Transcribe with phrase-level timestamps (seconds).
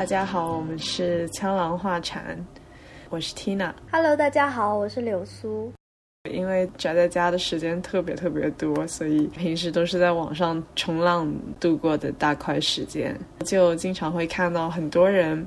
[0.00, 2.34] 大家好，我们是枪狼画禅，
[3.10, 3.70] 我是 Tina。
[3.92, 5.70] Hello，大家好，我是柳苏。
[6.32, 13.14] 因为宅在家的时间特别特别多，所以平时都是在网上冲浪度过的大块时间，
[13.44, 15.46] 就经常会看到很多人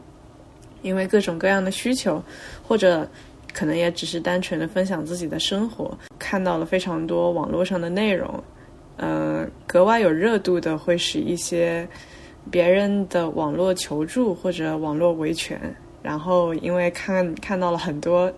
[0.84, 2.24] 因为各种各样的需求，
[2.62, 3.10] 或者
[3.56, 8.44] 可能也只是单纯的分享自己的生活，看到了非常多网络上的内容，
[8.98, 11.88] 呃，格外有热度的会是一些
[12.52, 15.60] 别人的网络求助或者网络维权，
[16.02, 18.32] 然后因为看看到了很多。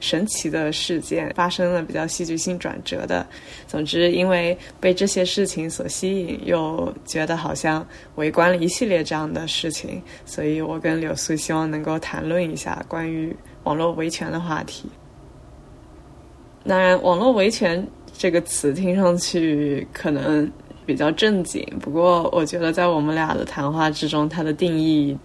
[0.00, 3.24] 神奇的事件发生了，比较戏剧性转折的。
[3.68, 13.32] 总之，因为被这些事情所吸引，又觉得好像围观了一系列这样的事情，所以我跟柳苏希望能够谈论一下关于
[13.62, 14.88] 网络维权的话题。
[16.66, 20.50] 当然，网络维权这个词听上去可能
[20.86, 25.16] 比较正经，不过我觉得在我们俩的谈话之中，它的定义，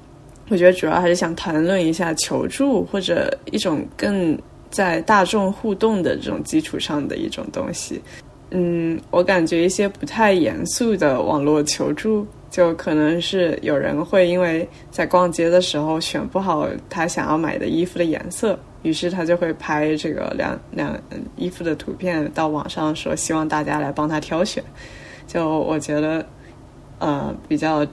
[0.50, 4.38] 我觉得主要还是想谈论一下求助或者一种更。
[4.70, 8.02] 在大众互动的这种基础上的一种东西，
[8.52, 20.94] 嗯，我感觉一些不太严肃的网络求助，就可能是有人会因为在逛街的时候选不好他想要买的衣服的颜色，于是他就会拍这个两两
[21.38, 24.62] 衣服的图片到网上说，希望大家来帮他挑选。
[25.28, 26.26] 就我觉得，
[27.00, 27.86] 呃，比较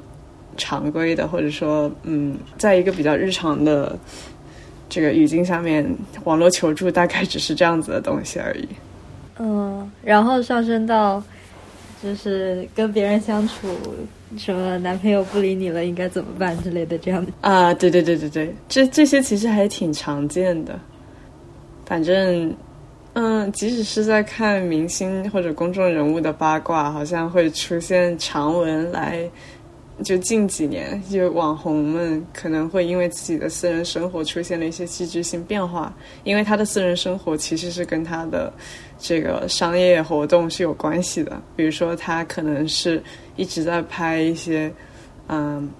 [0.56, 3.98] 常规的，或者说，嗯，在一个比较日常的。
[4.86, 5.84] 这个语境下面，
[6.22, 8.68] 网络求助大概只是这样子的东西而已。
[9.38, 11.20] 嗯，然后上升到
[12.00, 13.66] 就是跟别人相处，
[14.36, 20.78] 什么男朋友不理你了应该怎么办之类的这样的啊，对对对对对，这这些其实还挺常见的。
[21.86, 22.54] 反正，
[23.14, 29.28] 嗯，即使是在看明星或者公众人物的八卦，好像会出现长文来。
[30.02, 35.94] 就近几年，就网红们可能会因为自己的私人生活出现了一些戏剧性变化，
[36.24, 38.52] 因为他的私人生活其实是跟他的
[38.98, 41.40] 这个商业活动是有关系的。
[41.54, 43.00] 比如说，他可能是
[43.36, 44.68] 一直在拍一些
[45.28, 45.70] 嗯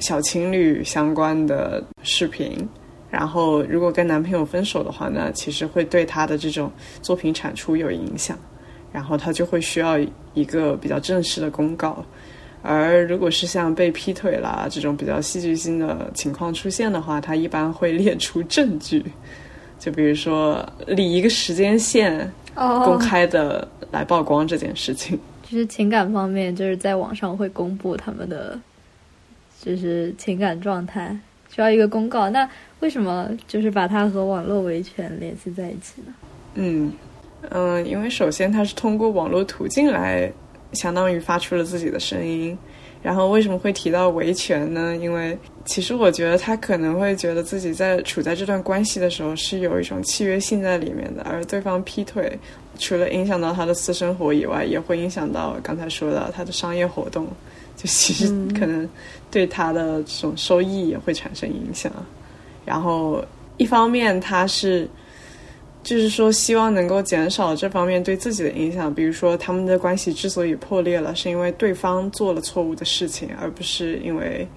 [0.00, 2.68] 小情侣相关的视频，
[3.14, 6.68] 然后如果跟男朋友分手的话呢，其实会对他的这种
[7.00, 8.36] 作品产出有影响，
[8.92, 9.96] 然后他就会需要
[10.34, 12.04] 一个比较正式的公告。
[12.60, 19.04] 而如果是像被劈腿啦这种比较戏剧性的情况出现的话，他一般会列出证据，
[19.78, 25.16] 就比如说立一个时间线，公开的来曝光这件事情。
[25.48, 28.58] 就是情感方面，就是在网上会公布他们的，
[29.62, 31.16] 就是情感状态，
[31.54, 32.30] 需要一个公告。
[32.30, 32.48] 那
[32.80, 36.14] 为什么就是把它和网络维权联系在一起呢？
[36.54, 36.92] 嗯
[37.50, 40.32] 嗯，因为首先它是通过网络途径来。
[40.72, 42.58] 相当于发出了自己的声音，
[43.00, 44.96] 然后为什么会提到维权呢？
[44.96, 52.36] 因为其实我觉得他可能会觉得自己在处在这段关系的时候是有一种契约性在里面的，而对方劈腿，
[52.76, 57.28] 除了影响到他的私生活以外，也会影响到刚才说的他的商业活动，
[57.84, 58.26] 就其实
[58.58, 58.88] 可能
[59.30, 61.92] 对他的这种收益也会产生影响。
[62.64, 63.22] 然后
[63.58, 64.88] 一方面他是。
[65.82, 68.94] 就是说，希望能够减少这方面对自己的影响。
[68.94, 74.48] 比如说，他们的关系之所以破裂了，是因为对方做了错误的事情，而不是因为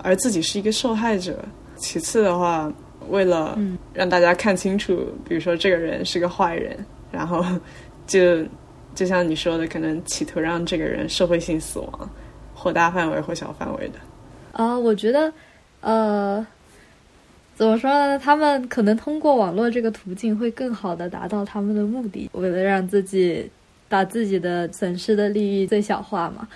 [0.00, 1.44] 而自己是一个受害者。
[1.76, 2.72] 其次的话，
[3.08, 3.58] 为了
[3.92, 7.44] 让大家看清楚，比如说这个人是个坏人，然后
[8.06, 8.44] 就
[8.94, 12.10] 就像你说的，可能企图让这个人社会性死亡，
[12.58, 13.94] 或大范围或小范围的。
[14.52, 15.32] 啊，我觉得，
[15.80, 16.46] 呃。
[17.54, 18.16] 怎么说呢？
[18.16, 23.50] 他们可能通过网络这个途径会更好的达到他们的目的，为了让自己
[23.88, 26.46] 把自己的损失的利益最小化嘛。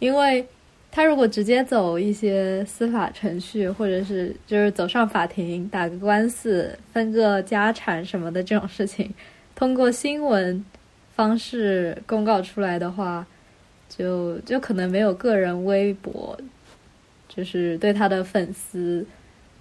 [0.00, 0.46] 因为
[0.92, 9.10] 他如果直接走一些司法程序，或者是就是走上法庭打个官司、分个家产什么的这种事情，
[9.54, 10.62] 通过新闻
[11.16, 13.26] 方式公告出来的话，
[13.90, 16.38] 就就可能没有个人微博，
[17.28, 19.04] 就是对他的粉丝。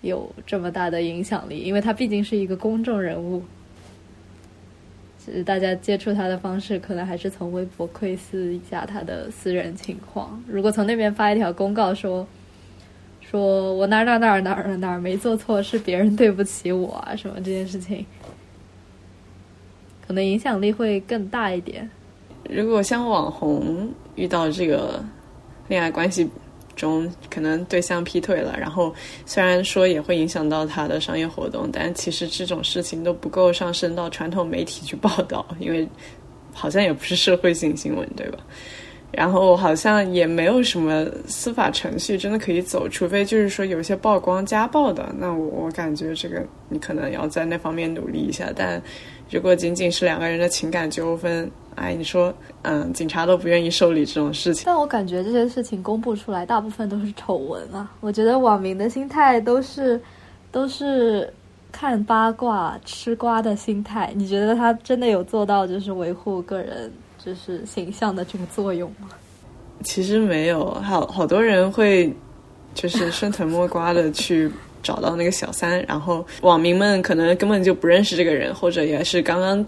[0.02, 3.44] 有这么大的影响力，因为他毕竟是一个公众人物。
[5.18, 10.42] 其实大家接触他的方式，可能还是从微博窥视一下他的私人情况。
[10.48, 12.26] 如果从那边发一条公告说，
[13.20, 18.06] 说我哪哪哪哪哪哪没做错，是别人对不起我啊什么这件事情，
[20.08, 21.90] 可能影响力会更大一点。
[22.50, 25.04] 如果像网红遇到这个
[25.68, 26.30] 恋爱关系。
[26.75, 35.86] 中可能对象劈腿了，然后虽然说也会影响到他的商业活动，但其实这种事情都不够上升到传统媒体去报道，因为
[36.54, 38.40] 好像也不是社会性新闻，对吧？
[39.12, 48.52] 然后好像也没有什么司法程序真的可以走，除非就是说有些曝光家暴的，那我我感觉这个你可能要在那方面努力一下。
[48.56, 48.82] 但
[49.32, 54.64] 如果仅仅是两个人的情感纠纷，哎，你说，嗯，警察都不愿意受理这种事情。
[54.66, 57.92] 但我感觉这些事情公布出来，大部分都是丑闻啊。
[58.02, 60.00] 我觉得网民的心态都是
[60.52, 61.32] 都是
[61.72, 64.12] 看八卦吃瓜的心态。
[64.16, 66.92] 你觉得他真的有做到就是维护个人？
[67.30, 69.10] 就是形象的这个作用吗？
[69.84, 72.12] 其实没有，好好多人会
[72.74, 79.64] 就是 顺藤摸瓜的去找到那个小三，然后网民们可能根本就不认识这个人，或者也是刚刚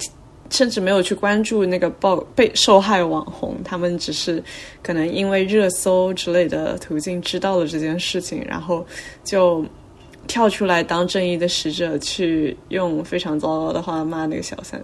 [0.50, 4.44] 甚至没有去关注那个报被受害网红，他们只是
[4.82, 8.84] 可能因为热搜之类的途径知道了这件事情，然后
[9.24, 9.64] 就
[10.26, 14.82] 跳出来当正义的使者，去用非常糟糕的话骂那个小三。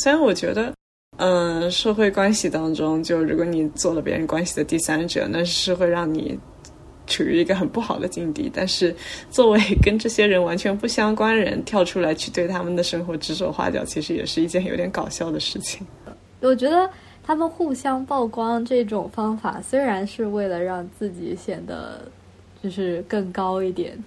[0.00, 0.74] 虽然我觉得。
[1.18, 6.36] 嗯，社会关系当中，就如果你做了别人关系的第三者，那是会让你
[7.06, 8.50] 处于一个很不好的境地。
[8.52, 8.94] 但是，
[9.30, 15.86] 作为 跟这些人完全不相关人跳出来去对他们的生活指手画脚，其实也是一件有点搞笑的事情。
[16.40, 16.90] 我觉得
[17.22, 22.00] 他们互相曝光这种方法，虽然是为了让自己显得
[22.62, 24.02] 就是更高一点。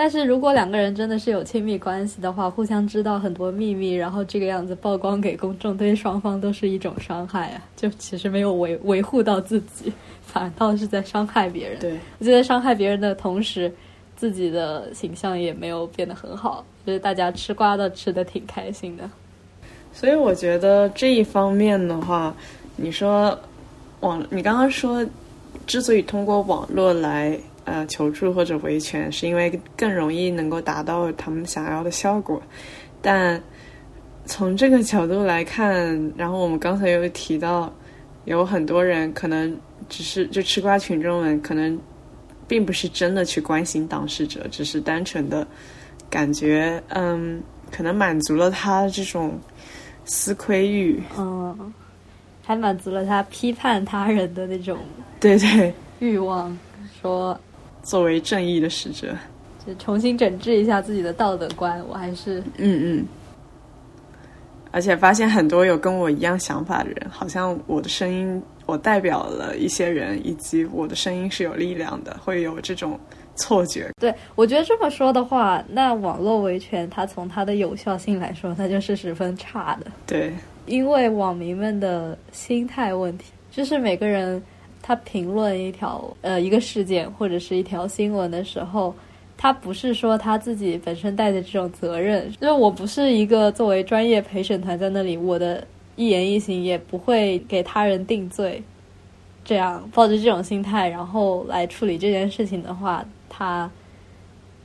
[0.00, 7.62] 但是如果两个人真的是有亲密关系的话，互相知道很多秘密，然后这个样子曝光给公众，对双方都是一种伤害啊！
[7.74, 9.92] 就其实没有维维护到自己，
[10.22, 11.80] 反倒是在伤害别人。
[11.80, 13.72] 对，我觉得伤害别人的同时，
[14.14, 19.02] 自己的形象也没有变得很好，就是大家吃瓜的吃的挺开心的。
[19.92, 22.32] 所以我觉得这一方面的话，
[22.76, 23.36] 你说
[23.98, 25.04] 网，你刚刚说，
[25.66, 27.36] 之所以通过网络来。
[27.68, 32.42] 呃，求助或者维权是因为更容易能够达到他们想要的效果，
[33.02, 33.38] 但
[34.24, 37.70] 从这个角度来看，然后我们刚才又提到，
[38.24, 39.54] 有很多人可能
[39.88, 41.78] 只是就吃瓜群众们可能
[42.46, 45.46] 并不是真的去关心当事者，只是单纯的
[46.08, 49.38] 感觉，嗯，可能满足了他这种
[50.06, 51.72] 思窥欲，嗯，
[52.42, 54.78] 还满足了他批判他人的那种
[55.20, 56.56] 对对欲望，
[57.02, 57.38] 说。
[57.88, 59.16] 作为正义的使者，
[59.66, 61.82] 就重新整治一下自己的道德观。
[61.88, 63.06] 我还是嗯嗯，
[64.70, 73.00] 而且发现很多有跟我一样想法的人，好像我的声音，我代表了一些人，以及我的声音是有力量的，会有这种
[73.36, 73.88] 错觉。
[73.98, 79.90] 对我觉得这么说的话，那网络维权它从它的有效性来说，它就是十分差的。
[80.06, 80.30] 对，
[80.66, 84.42] 因为网民们的心态问题，就是每个人。
[84.88, 88.94] 他评论一条呃一个事件或者是一条新闻的时候，
[89.36, 95.62] 他不是说他自己本身带着这种责任，因为我不是一个作为专业陪审团在那里，我的
[95.96, 98.62] 一言一行也不会给他人定罪。
[99.44, 103.70] 这样抱着这种心态，然后来处理这件事情的话，他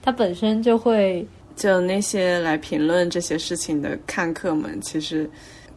[0.01, 5.29] 他本身就会就那些来评论这些事情的看客们，其实。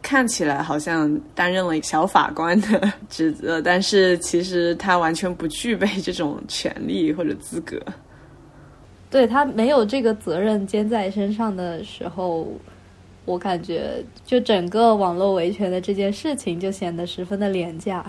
[0.07, 7.77] 看起来好像担任了小法官的职责，但是其实他完全不具备这种权利或者资格。
[9.11, 12.47] 对他没有这个责任肩在身上的时候，
[13.25, 13.95] 我感觉
[14.25, 18.07] 就整个网络维权的这件事情就显得十分的廉价。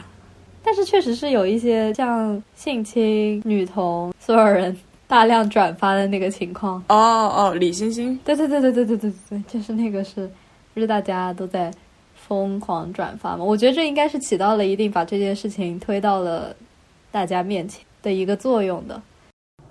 [0.62, 4.78] 但是确实是有一些像性侵女童，所有人
[5.08, 6.76] 大量转发的那个情况。
[6.90, 10.30] 哦哦，李星星，对对对对对对对对，就是那个是，
[10.76, 11.74] 就是大家都在。
[12.28, 16.54] 疯狂转发嘛，我觉得这应该是起到了一定把这件事情推到了
[17.10, 19.02] 大家面前的一个作用的。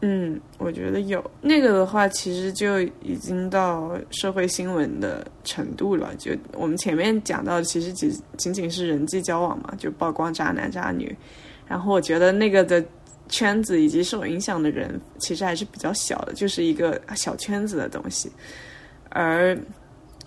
[0.01, 6.15] 嗯，我觉得有那个的话，其实就已经到社会新闻的程度了。
[6.17, 11.15] 就我们前面讲到，其实仅仅仅是人际交往嘛，就曝光渣男渣女。
[11.67, 12.83] 然后我觉得那个的
[13.29, 18.31] 圈子以及受影响的人，其实还是比较小的，就是一个小圈子的东西。
[19.09, 19.59] 而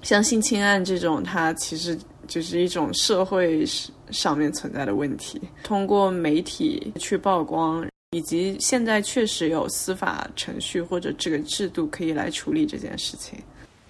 [0.02, 1.98] 像性侵案这种，它其实。
[2.30, 3.66] 就是一种社会
[4.12, 13.40] 上面存在的问题，通过媒体去曝光，以及现在确实有司法程序或者这个制度可以来处理这件事情。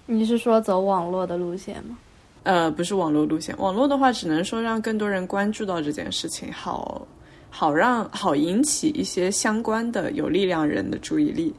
[0.06, 1.98] 你是说走网络的路线吗？
[2.44, 7.06] 呃，不是网络路线，网络的话只能说让更多人关注到这件事情，好
[7.50, 11.54] 好让好引起一些相关的有力量人的注意力。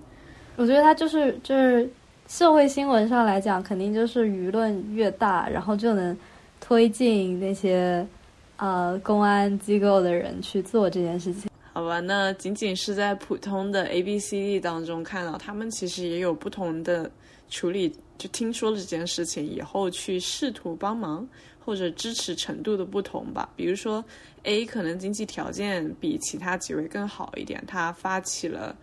[0.56, 1.88] 我觉得它就是就是
[2.28, 6.18] 社会新闻上来讲，肯定就是舆论越大，然后就能。
[6.62, 8.08] 推进那些
[8.56, 12.00] 呃公安机构的人去做这件事情，好吧？
[12.00, 17.12] 那仅仅是在普通的 A B C D 当中看到，他们其实也有不同的
[17.50, 17.94] 处理。
[18.18, 21.28] 就听说了这件事情以后，去试图帮忙，
[21.66, 23.50] 或者支持程度的不同吧。
[23.56, 24.06] 比如说
[24.44, 28.76] A 可能经济条件比其他几位更好一点，他发起了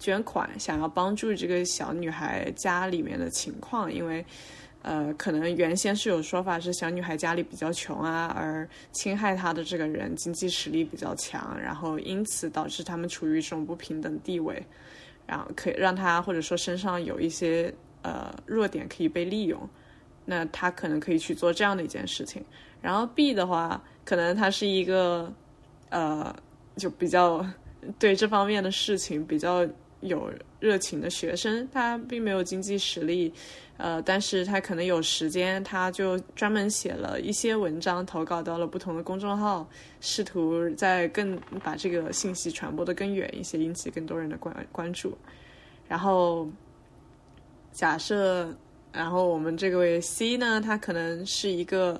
[0.00, 4.26] 捐款，想要帮助这个小女孩家里面的情况，因为。
[4.82, 14.62] 呃，可能原先是有说法是小女孩家里比较穷啊，而侵害她的这个人经济实力比较强，然后因此导致他们处于一种不平等地位，
[15.26, 17.72] 然后可以让她或者说身上有一些
[18.02, 19.68] 呃弱点可以被利用，
[20.24, 22.42] 那她可能可以去做这样的一件事情。
[22.80, 25.30] 然后 B 的话，可能他是一个
[25.90, 26.34] 呃
[26.76, 27.44] 就比较
[27.98, 29.68] 对这方面的事情比较
[30.00, 33.32] 有热情的学生，他并没有经济实力。
[33.76, 39.66] 呃，但是他可能有时间，他就专门写了一些文章，投稿到了不同的公众号，
[40.02, 45.16] 试图在更把这个信息传播的更远一些，引起更多人的关关注。
[45.88, 46.46] 然后
[47.72, 48.54] 假设，
[48.92, 51.98] 然后我们这个位 C 呢，他可能是一个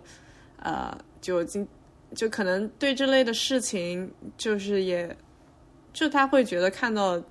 [0.59, 1.67] 呃，就经
[2.15, 5.17] 就可能对这类的事情，就是也
[5.95, 7.23] 就他会觉得看到。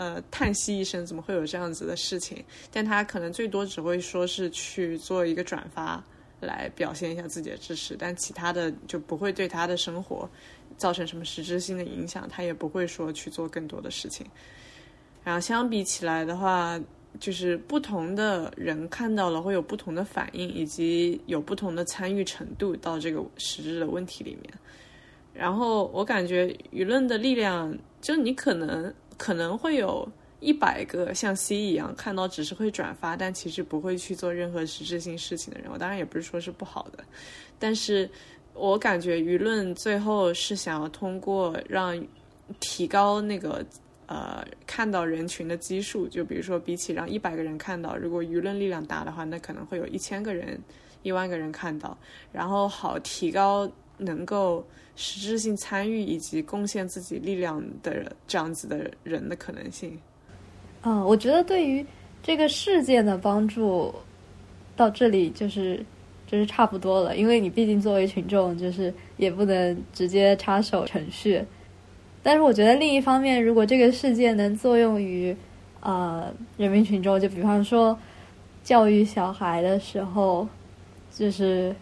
[0.00, 2.42] 呃，叹息一声，怎么会有这样子的事情？
[2.72, 6.02] 但他可能最多只会说是去做一个转发，
[6.40, 10.26] 来表现一下自己的支持，但其他的就不会对他的生活
[10.78, 14.26] 造成什么实质性的影响，他也不会说去做更多的事情。
[15.22, 16.80] 然后相比起来的话，
[17.18, 24.50] 就是不同的人看到了会有不同的反应，以及有不同的参与程度到这个实质的问题里面。
[25.34, 28.90] 然后我感觉舆论的力量，就你可能。
[29.20, 30.10] 可能会有
[30.40, 35.70] 一百个像 C 一样看到只是会转发，但其实不会去做任何实质性事情的人。
[35.70, 37.04] 我当然也不是说是不好的，
[37.58, 38.08] 但是
[38.54, 42.02] 我感觉舆论最后是想要通过让
[42.60, 43.62] 提高那个
[44.06, 50.58] 呃看到人群的基数，就比如说比起让一百个人看到，如果舆论力量大的话，那可能会有一千个人、
[51.02, 51.94] 一万个人看到，
[52.32, 54.64] 然后好提高能够。
[54.96, 59.98] 实质性参与以及贡献自己力量的这样子的人的可能性，
[60.82, 61.86] 嗯，我觉得对于
[62.22, 63.94] 这个事件的帮助
[64.76, 65.82] 到这里就是
[66.26, 71.42] 就是差不多了，因为你毕竟作为群众，就是也不能直接插手程序。
[72.22, 75.34] 但是我觉得另一方面，如果这个事件能作用于
[75.80, 77.98] 呃人民群众，就比方说
[78.62, 80.46] 教育小孩的时候，
[81.10, 81.74] 就是。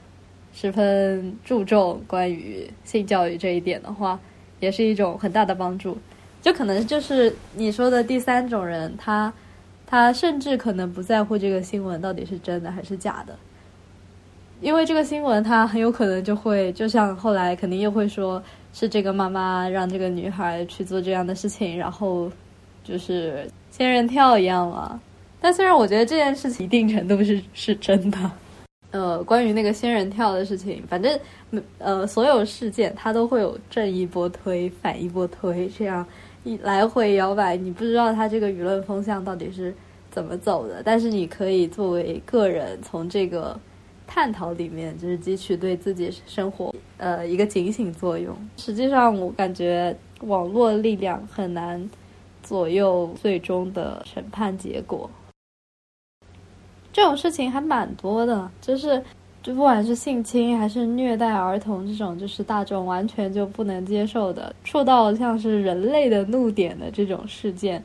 [0.60, 4.18] 十分注重关于性教育这一点的话，
[4.58, 5.96] 也是一种很大的帮助。
[6.42, 9.32] 就可能就是你说的第三种人，他
[9.86, 13.38] 他甚至可能不在乎这个新闻到底是真的还是假的，
[14.60, 22.28] 因为这个新闻他很有可能就会，就像后来肯定又会说是这个妈妈让这个女孩去做这样的事情，然后
[22.82, 25.00] 就是仙人跳一样嘛。
[25.40, 28.18] 但虽然我觉得这件事情一定程度是是真的。
[28.90, 31.20] 呃，关于那个仙人跳的事情，反正
[31.78, 36.06] 呃，所有事件它都会有正一波推，反一波推，这样
[36.42, 39.74] 一来回摇摆，你不知道它这个舆论风向到底是
[40.10, 40.82] 怎么走的。
[40.82, 43.60] 但是你可以作为个人，从这个
[44.06, 48.34] 探讨里面，就是汲取对自己生活呃一个警醒作用。
[48.56, 51.90] 实际上，我感觉网络力量很难
[52.42, 55.10] 左右最终的审判结果。
[56.98, 59.00] 这种事情还蛮多的，就是，
[59.40, 67.80] 就不管是性侵还是虐待儿童这种，就是大众完全就不能接受的，触到像是人类的怒点的这种事件，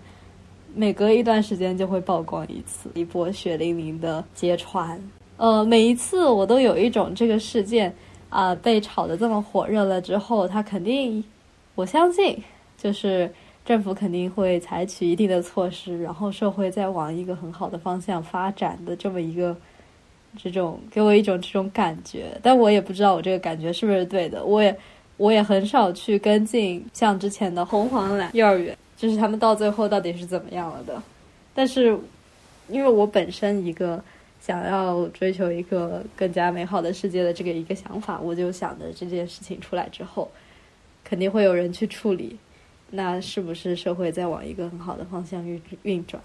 [0.73, 4.99] 每隔一段时间就会曝光一次，一波血淋淋的揭穿。
[5.37, 7.93] 呃，每一次我都有一种这个事件
[8.29, 11.23] 啊被炒得这么火热了之后，他肯定，
[11.75, 12.35] 我相信
[12.75, 13.31] 就是。
[13.65, 19.55] 政府肯定会采取一定的措施，然后社会再往一个很好的方向发展的这么一个，
[20.37, 24.43] 这种给我一种这种感觉，但我也不知道我这个感觉是不是对的。
[24.43, 24.75] 我也
[25.15, 31.01] 我也很少去跟进像之前的红黄蓝幼儿园，就是他们到最后到底是怎么样了的。
[31.53, 31.97] 但是
[32.67, 34.03] 因为我本身一个
[34.41, 40.29] 想要追求一个更加美好的世界的这个一个想法，我就想着这件事情出来之后，
[41.05, 42.37] 肯定会有人去处理。
[42.95, 46.21] 那是不是社会在往一个很好的方向运运转，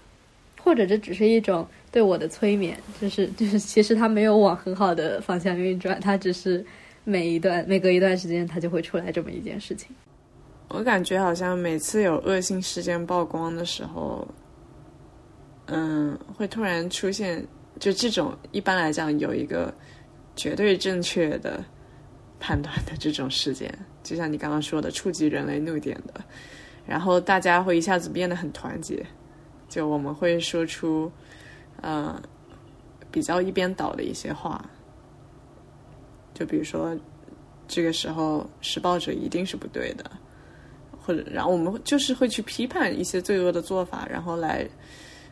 [0.61, 2.77] 或者这只是一种对我的催眠？
[3.01, 6.63] 就是就是，其实它没有往很好的方向运转，它只是
[7.03, 9.89] 每一段每隔一段时间，它就会出来这么一件事情。
[10.67, 14.27] 我感觉好像每次有恶性事件曝光的时候，
[15.65, 17.43] 嗯，会突然出现，
[17.79, 19.73] 就这种一般来讲有一个
[20.35, 21.65] 绝对正确的
[22.39, 23.73] 判断的这种事件，
[24.03, 26.23] 就像你刚刚说的触及人类怒点的。
[26.89, 29.05] 然后大家会一下子变得很团结，
[29.67, 31.11] 就我们会说出，
[31.81, 32.19] 呃，
[33.11, 34.59] 比较一边倒的一些话，
[36.33, 36.97] 就比如说，
[37.67, 40.09] 这个时候施暴者一定是不对的，
[40.99, 44.67] 或者然后我们就是会去批判一些罪恶的做法，然后来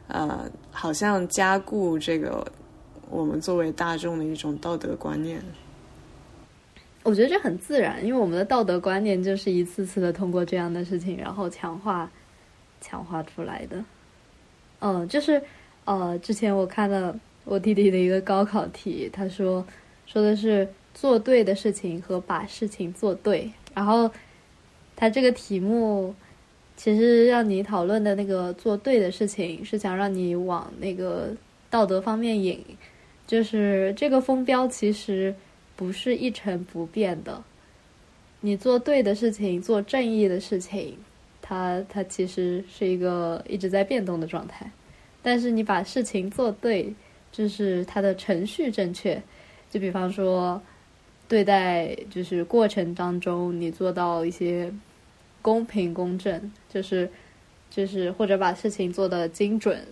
[0.10, 2.46] 呃，好像加固这个
[3.10, 5.42] 我们作为大众的一种道德观念。
[7.08, 12.12] 我觉得这很自然，因为我们的道德观念就是一次次的通过这样的事情，然后强化、
[12.82, 13.82] 强化出来的。
[14.80, 15.42] 嗯，就是
[15.86, 19.66] 呃，之前我看了我弟弟的一个高考题，他说
[20.06, 24.12] 说的是做对的事情和把事情做对，然后
[24.94, 26.14] 他这个题目
[26.76, 31.30] 其实让你讨论的那个做对的事情，是想让你往那个
[31.70, 32.62] 道德方面引，
[33.26, 35.34] 就是这个风标其实。
[35.78, 37.44] 不是一成不变的，
[38.42, 40.98] 你做对的事情，做正义的事情，
[41.42, 44.70] 它它其实是一个一直在变动的状态。
[45.22, 46.94] 但是你把事情做对，
[47.32, 49.22] 就是它的程序正确。
[49.70, 50.60] 就比方说，
[51.28, 54.74] 对待就是过程当中，你做到一些
[55.44, 57.08] 公平公正，就是
[57.70, 59.86] 就是或者把事情做的精准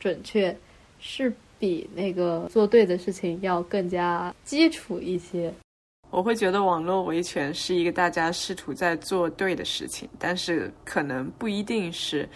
[0.00, 0.56] 准确，
[0.98, 1.32] 是。
[1.64, 5.50] 比那个做对的事情要更加基础一些。
[6.10, 12.28] 我会觉得网络维权是一个大家试图在做对的事情，但是可能不一定是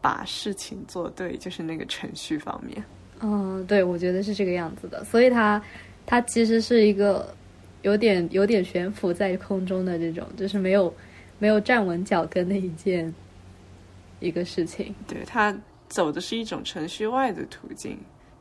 [0.00, 2.84] 把事情做对，就是那个程序方面。
[3.20, 5.02] 嗯，对，我觉得是这个样子的。
[5.04, 5.60] 所以它
[6.06, 7.34] 它其实是一个
[7.82, 10.94] 有点有点悬浮在空中的这种，就是没有
[11.40, 13.12] 没有站稳脚跟的一件
[14.20, 14.94] 一个事情。
[15.08, 15.52] 对，它
[15.88, 17.98] 走的是一种程序外的途径。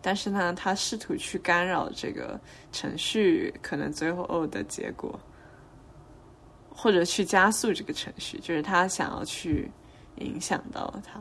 [0.08, 2.40] 但是呢，他试图去干扰这个
[2.72, 5.20] 程序，可能最后的结果，
[6.70, 9.72] 或者去加速这个程序，就是他想要去
[10.18, 11.20] 影响到他。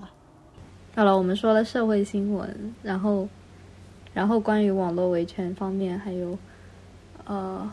[0.95, 3.27] 好了，我们说了社会新闻，然后，
[4.13, 6.39] 然后关于网络维权方面，还有
[7.25, 7.73] 呃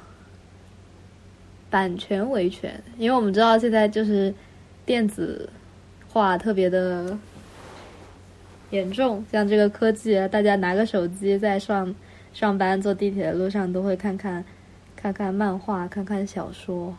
[1.70, 4.34] 版权维权，因为我们知道现在就是
[4.86, 5.50] 电子
[6.08, 7.18] 化特别的。
[8.72, 11.94] 严重，像这个科技，大家拿个手机在上
[12.34, 14.44] 上班、坐地铁的路上都会看看，
[14.96, 16.96] 看看漫画，看看小说。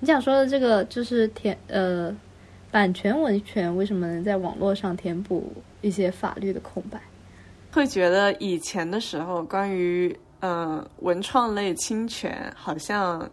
[0.00, 2.14] 你想说的这个就是填呃，
[2.70, 7.00] 版权维权为什么能在网络上填补一些法律的空白？
[7.72, 13.30] 会觉得以前的时候，关于嗯文创类侵权好像。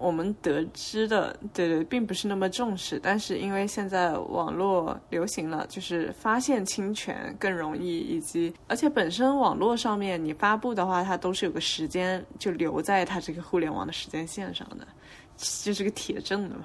[0.00, 2.98] 我们得知的，对对，并不是那么重视。
[3.02, 14.88] 但是因为现在网络流行了，就是发现侵权更容易，以及而且本身网络上面你发布的话，它都是有个时间就留在它这个互联网的时间线上的，
[15.36, 16.64] 就是个铁证的嘛。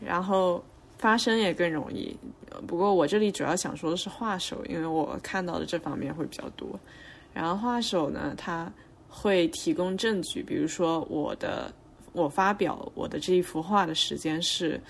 [0.00, 0.60] 然后
[0.98, 2.18] 发声也更容易。
[2.66, 6.68] 不过我这里主要想说的是画手，因为我看到的这方面会比较多。
[7.32, 8.68] 然后画手呢，他
[9.08, 11.72] 会提供证据，比如说我的。
[12.14, 14.80] 我发表我的这一幅画的时间是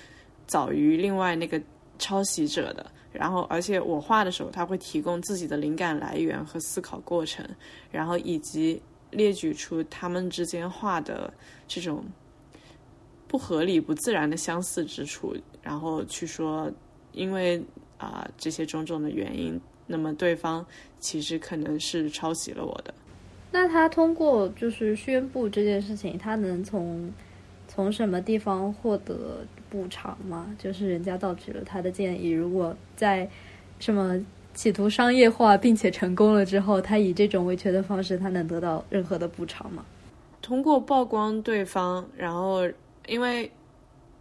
[0.46, 1.60] 早于另外那个
[1.98, 7.42] 抄袭者的，然后而且我画的时候他会提供自己的灵感来源和思考过程，
[7.90, 11.32] 然后以及列举出他们之间画的
[11.66, 12.04] 这种
[13.26, 16.70] 不合理、不自然的相似之处，然后去说
[17.12, 17.64] 因为
[17.96, 20.64] 啊这些种种的原因，那么对方
[21.00, 22.92] 其实可能是抄袭了我的。
[23.54, 27.08] 那他通过就是宣布这件事情，他能从
[27.68, 30.52] 从什么地方获得补偿吗？
[30.58, 33.30] 就是人家盗取了他的建议，如果在
[33.78, 34.20] 什么
[34.54, 39.86] 企图商业化并且成功了之后，他以这种维权的方式，他能得到任何的补偿吗？
[40.42, 42.68] 通过曝光对方，然后
[43.06, 43.48] 因为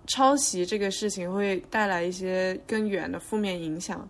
[0.06, 4.08] 抄袭这个事情会带来一些更远的负面影响。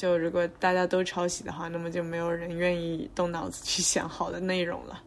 [0.00, 5.02] 就如果大家都抄袭的话，那么就没有人愿意动脑子去想好的内容了。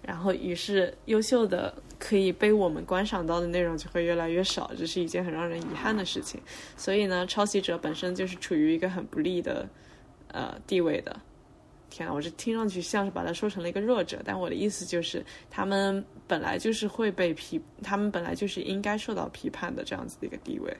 [0.00, 6.40] 然后，于是优秀的可以被我们观赏到的内容就会越来越少，这是一件很让人遗憾的事情。
[6.76, 9.68] 所以呢，抄袭者本身就是处于一个很不利的
[10.28, 11.20] 呃地位的。
[11.90, 20.72] 天呐，我这听上去像是把它说成了一个弱者，但我的意思就是，他们本来就是会被批，他们本来就是应该受到批判的这样子的一个地位。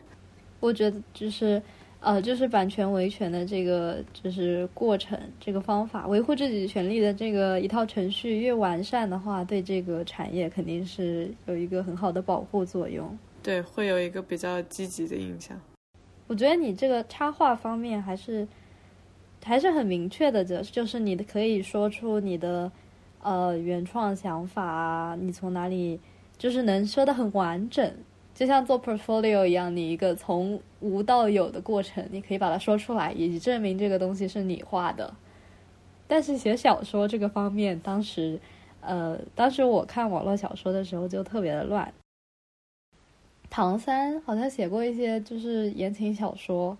[0.60, 1.60] 我觉得就是。
[2.06, 13.18] 呃，就是版权维权的这个就是过程，这个方法维护自己权利的这个一套程序越完善的话，对这个产业肯定是有一个很好的保护作用。
[13.42, 15.60] 对，会有一个比较积极的影响。
[16.28, 18.46] 我觉得你这个插画方面还是
[19.42, 22.70] 还是很明确的，就就是你可以说出你的
[23.20, 25.98] 呃原创想法啊，你从哪里
[26.38, 27.92] 就是能说的很完整。
[28.36, 35.14] 就像做 portfolio 一样，你一个从无到有的过程，你可以把它说出来，以及证明这个东西是你画的。
[36.06, 38.38] 但是写小说这个方面，当时，
[38.82, 41.90] 呃，当时我看网络小说的时候就特别的乱。
[43.48, 46.76] 唐三好像写过一些就是言情小说，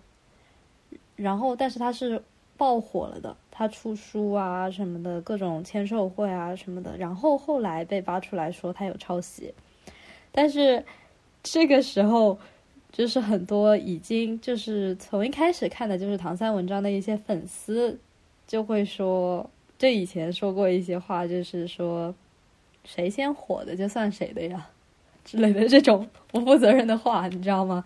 [1.17, 2.23] 然后但是他是
[2.59, 9.55] 爆火了的，他出书啊什么的，各种签售会啊什么的，然后后来被扒出来说他有抄袭，
[10.31, 10.85] 但是
[11.49, 12.37] 这个时候
[12.91, 17.97] 就是很多已经就是从一开始看的就是唐三文章的一些粉丝
[18.49, 22.13] 就会说，就以前说过一些话，就是说
[22.85, 24.67] 谁先火的就算谁的呀。
[25.25, 27.85] 之类的这种不负责任的话，你知道吗？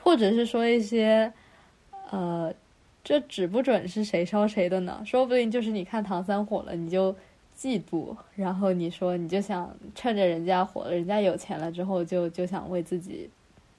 [0.00, 1.32] 或者是说一些，
[2.10, 2.52] 呃，
[3.02, 5.02] 这指不准是谁抄谁的呢？
[5.06, 7.14] 说不定就是你看唐三火了，你就
[7.58, 13.28] 嫉妒，然后你说你就想趁着人家火，人家有钱了之后，就就想为自己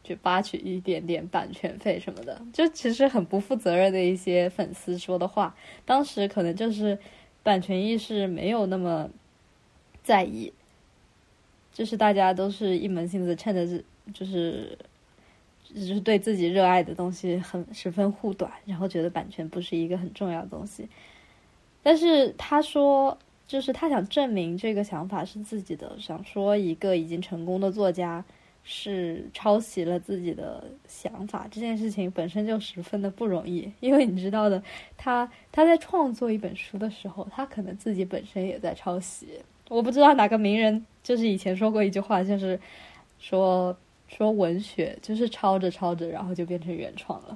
[0.04, 5.56] 去扒取一点点版权费什么的，就其实很不负责任的一些粉丝说的话。
[5.86, 7.00] 当时可能就是
[7.42, 9.10] 版权意识没有那么
[10.04, 10.52] 在意。
[11.72, 14.78] 就是大家都是一门心思，趁着是就是
[15.74, 20.90] 就是对自己热爱的东西很十分护短，然后觉得版权不是一个很重要的东西。
[21.82, 23.18] 但是他说，
[23.50, 28.24] 就是他想证明这个想法是自己的，想说一个已经成功的作家
[28.64, 33.72] 是抄袭了自己的想法，这件事情本身就十分的不容易。
[33.80, 34.62] 因为你知道的，
[34.96, 39.40] 他他在创作一本书的时候，他可能自己本身也在抄袭。
[39.68, 40.86] 我不知道哪个名人。
[41.02, 42.60] 就是以前说过一句话，就是
[43.18, 43.76] 说
[44.08, 47.36] 说文学就是抄着抄着，然后就变成原创了。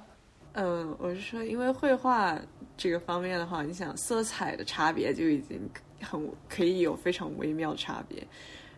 [0.52, 2.40] 嗯，我是说，因为绘画
[2.78, 5.60] 这个方面的话，你想色彩的差别就已经
[6.04, 8.28] 很可以有非常微妙差别，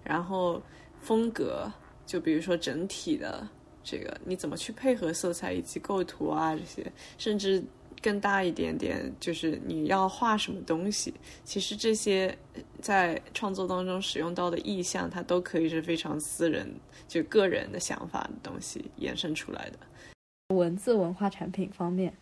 [0.03, 0.61] 然后
[1.01, 1.71] 风格，
[2.05, 3.47] 就比如说整体的
[3.83, 7.63] 这个你怎么去配合色彩以及构图啊这些，甚至。
[8.01, 11.11] 更大一点点，就是你要画什么东西。
[11.43, 12.38] 其实这些
[12.79, 16.71] 在创作当中使用到的意象，它都可以是非常私人、
[17.07, 20.55] 就个人的想法的东西衍生出来的。
[20.55, 22.13] 文字文化产品方面，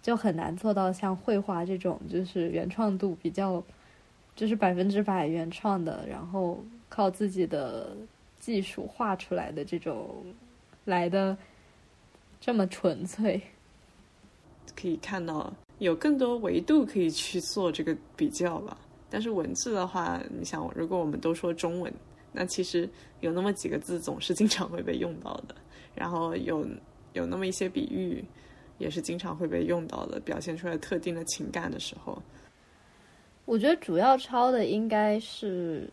[0.00, 3.62] 就很难做到像绘画这种，就是原创度比较，
[4.36, 7.96] 就是百分之百原创的，然后靠自己的
[8.38, 10.22] 技术画出来的这种
[10.84, 11.36] 来的
[12.40, 13.40] 这么纯粹。
[14.74, 18.76] 可以看到有更多维度可以去做这个比较吧。
[19.08, 21.90] 但是文字的话，你想，如果我们都说中文，
[22.32, 22.86] 那其实
[23.20, 25.54] 有那么几个字总是经常会被用到的。
[25.94, 26.66] 然后有
[27.14, 28.22] 有那么一些比喻，
[28.76, 32.20] 也是经常会被用到的，表现出来特定的情感的时候。
[33.46, 35.88] 我觉得主要抄的应该是，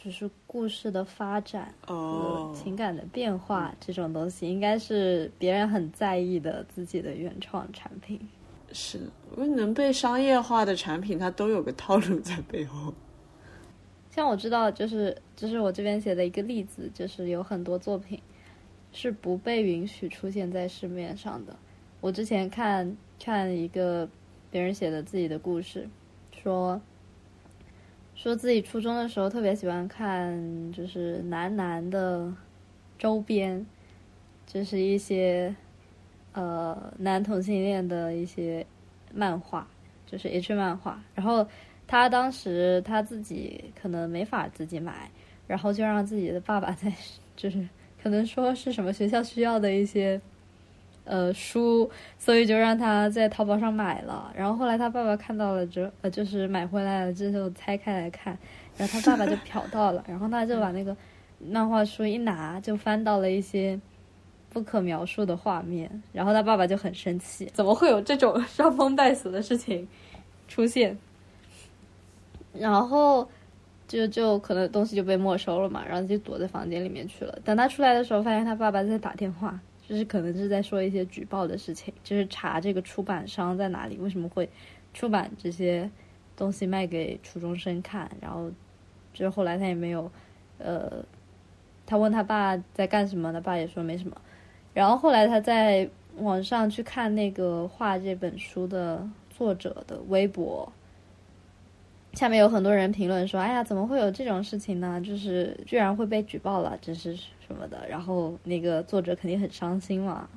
[0.00, 8.20] 就是故事的发展和情感的变化这种东西，应该是别人很在意的自己的原创产品。
[8.72, 8.98] 是，
[9.36, 12.94] 因为能被商业化的产品，它都有个套路在背后。
[14.10, 18.20] 像我知道，就是就是我这边写的一个例子，就是有很多作品
[18.92, 21.56] 是不被允许出现在市面上的。
[22.00, 24.08] 我之前看看一个
[24.48, 25.88] 别人写的自己的故事。
[26.44, 26.78] 说，
[28.14, 32.30] 说自己初中的时候特别喜欢看，就是男男的
[32.98, 33.64] 周边，
[34.46, 35.56] 就是一些
[36.34, 38.66] 呃男同性恋的一些
[39.14, 39.66] 漫画，
[40.06, 41.02] 就是 H 漫画。
[41.14, 41.48] 然后
[41.86, 45.10] 他当时他自己可能没法自己买，
[45.46, 46.92] 然后就让自己的爸爸在，
[47.34, 47.66] 就是
[48.02, 50.20] 可能说是什么学校需要的一些。
[51.04, 54.32] 呃，书，所以就让他在淘宝上买了。
[54.34, 58.36] 然后后来他爸爸看到了之，呃，就是买回来了之后拆开来看，
[58.78, 60.96] 然后他爸爸就瞟到了，然后他就把那个
[61.38, 63.78] 漫画书一拿，就翻到了一些
[64.48, 66.02] 不可描述的画面。
[66.10, 69.86] 然后他爸爸就很生气，怎么会有这种伤风败俗的事情
[70.48, 70.96] 出现？
[72.54, 73.28] 然后
[73.86, 77.38] 就就可能东西就被没收了嘛，然后就躲在房间里面去了。
[77.44, 79.60] 等他出来的时候，发现他爸爸在打电话。
[79.94, 84.50] 就是可能是在说一些举报的事情，就是查这个出版商在哪里，为什么会
[84.92, 85.88] 出版这些
[86.36, 88.10] 东西卖给初中生看。
[88.20, 88.50] 然后，
[89.12, 90.10] 就是后来他也没有，
[90.58, 91.04] 呃，
[91.86, 94.20] 他问他爸在干什么，他爸也说没什么。
[94.72, 100.72] 然后后来他在网上去看那个画这本书的作者的微博，
[102.14, 105.00] 下面有很多人评论说：“哎呀，怎么会有这种事情呢？
[105.00, 110.28] 就是居然会被举报了，真是。”什么的，然后那个作者肯定很伤心嘛，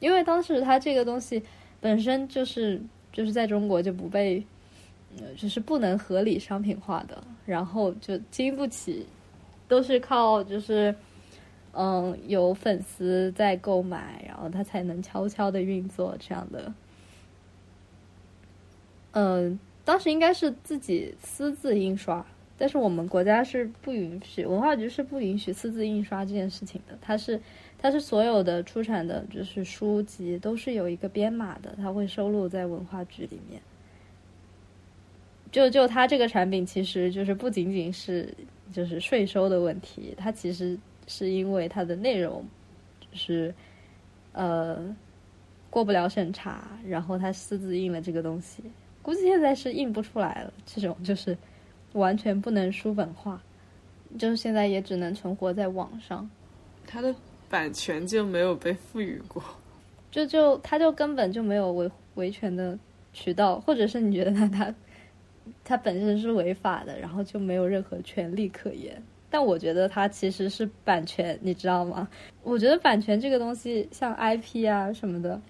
[0.00, 1.42] 因为当时他这个东西
[1.80, 2.80] 本身就是
[3.12, 4.44] 就是在中国就不被，
[5.36, 9.06] 就是不能合理商品化的，然后就经不起，
[9.68, 10.94] 都是靠就是
[11.72, 16.72] 嗯有粉丝在购买，然后他才能悄悄的运作这样的，
[19.12, 22.24] 嗯，当时应该是自己私自印刷，
[22.58, 26.96] 但是我们国家是不允许，文化局是不允许私自印刷这件事情的。
[27.00, 27.40] 它是，
[27.78, 33.60] 它是所有的出产的，就是书籍都是有一个编码的，它会收录在文化局里面。
[35.50, 38.32] 就就它这个产品，其实就是不仅仅是
[38.72, 42.42] 就是税收的问题，它其实是因为它的内容
[43.00, 43.54] 就是
[44.32, 44.94] 呃
[45.68, 48.62] 过不了审查，然后他私自印了这个东西。
[49.02, 51.36] 估计现在是印不出来了，这种就是
[51.94, 53.40] 完全不能书本化，
[54.18, 56.28] 就是现在也只能存活在网上。
[56.86, 57.14] 它的
[57.48, 59.42] 版权就没有被赋予过，
[60.10, 62.78] 就就它就根本就没有维维权的
[63.12, 64.74] 渠道，或者是你觉得它它
[65.64, 69.02] 它本身是违法的，然后就没有任何权利可言。
[69.30, 72.08] 但我觉得它其实是版权，你知道吗？
[72.42, 75.40] 我觉得版权这个东西，像 IP 啊什么的，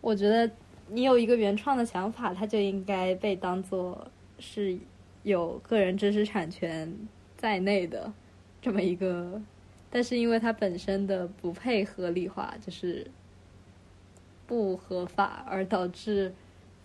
[0.00, 0.50] 我觉得。
[0.86, 4.06] 你有一个原创的想法，它就应该被当做
[4.38, 4.76] 是
[5.24, 6.96] 有个人知识产权
[7.36, 8.12] 在内的
[8.62, 9.42] 这么一个，
[9.90, 13.10] 但是因为它本身的不配合理化，就是
[14.46, 16.34] 不合法，而导致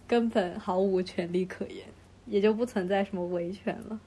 [0.08, 1.86] 根本毫无权利可言，
[2.26, 4.00] 也就不存在什么维权了。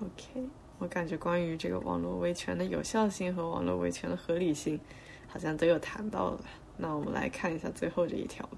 [0.00, 4.80] OK，我感觉关于这个网络维权的有效性和网络维权的合理性，
[5.28, 6.40] 好像都有谈到了。
[6.78, 8.48] 那我们来看一下最后这一条。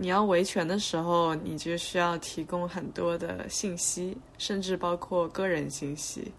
[0.00, 6.32] 你要维权的时候，你就需要提供很多的信息，甚至包括个人信息，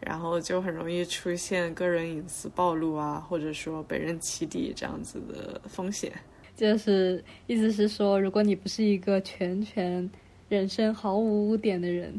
[0.00, 6.10] 然后就很容易出现个人隐私暴露啊，或者说被人起底这样子的风险。
[6.56, 10.10] 就是意思是说，如果你不是一个全权、
[10.48, 12.18] 人生毫无污点的人，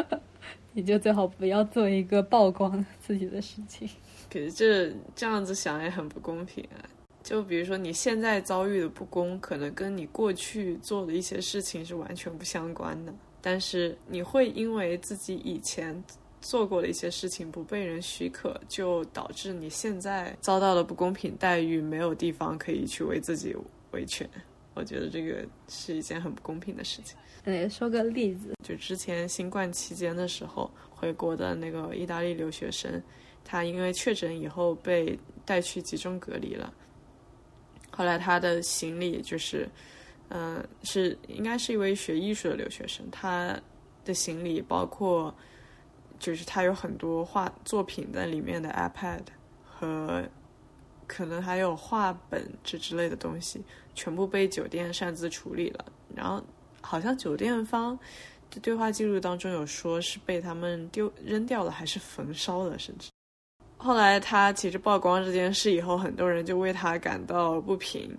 [0.74, 3.88] 你就最好不要做一个曝光自己的事情。
[4.30, 6.84] 可是这这样子想也很不公平啊。
[7.22, 13.14] 就比如说，你现在遭遇的不公，可能跟你过去做的一些事情是完全不相关的。
[13.40, 16.02] 但是你会因为自己以前
[16.40, 23.56] 做过的一些事情不被人许可，就导致你现在遭到了不公平待遇，没有地方可以去为自己
[23.92, 24.28] 维权。
[24.74, 27.16] 我觉得这个是一件很不公平的事情。
[27.44, 33.02] 嗯，说个例子，就之前新冠期间的时候，回国的那个意大利留学生，
[33.44, 36.72] 他因为确诊以后被带去集中隔离了。
[37.94, 39.68] 后来他的行李就是，
[40.30, 43.54] 嗯，是应该是一位学艺术的留学生，他
[44.04, 45.32] 的行李包括，
[46.18, 49.20] 就是他有很多画作品在里面的 iPad
[49.62, 50.24] 和
[51.06, 53.62] 可能还有画本这之类的东西，
[53.94, 55.84] 全部被酒店擅自处理了。
[56.16, 56.42] 然后
[56.80, 57.98] 好像酒店方
[58.50, 63.11] 的对话记录当中有说是被他们丢扔掉了，还是焚烧了，甚至。
[63.82, 68.16] 后来他其实曝光这件事以后，很多人就为他感到不平。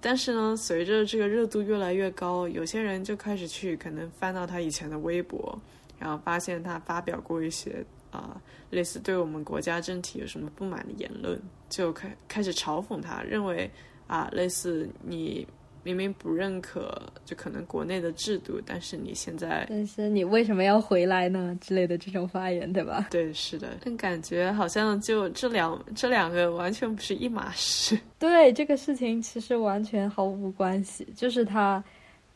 [0.00, 5.60] 但是呢，随着这个热度越来越高，有些人就开始去可能翻到他以前的微博，
[5.98, 11.36] 然后发现他发表过一些啊类似对我们国家政体有什么不满的言论，
[11.68, 13.68] 就开开始嘲讽他，认为
[14.06, 15.44] 啊类似你。
[15.82, 21.56] 明明不认可，就可能国内的制度，但是你现在，但是你为什么要回来呢？
[21.60, 23.08] 之类的这种发言，对吧？
[23.10, 27.98] 对，是的，但感觉好像就这两这两个完全不是一码事。
[28.18, 31.82] 对，这个事情其实完全毫无关系，就是他